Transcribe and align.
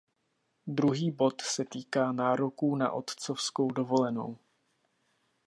Druhý 0.67 1.11
bod 1.11 1.41
se 1.41 1.65
týká 1.65 2.11
nároků 2.11 2.75
na 2.75 2.91
otcovskou 2.91 3.71
dovolenou. 3.71 4.37